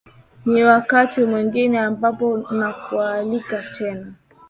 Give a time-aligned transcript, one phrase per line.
[0.45, 4.13] ni wakati mwingine ambapo nakualika tena